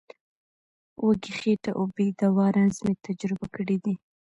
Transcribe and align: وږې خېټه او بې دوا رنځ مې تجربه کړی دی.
وږې 1.05 1.31
خېټه 1.39 1.71
او 1.77 1.83
بې 1.95 2.07
دوا 2.21 2.47
رنځ 2.55 2.75
مې 2.85 2.93
تجربه 3.05 3.45
کړی 3.55 3.77
دی. 3.83 3.95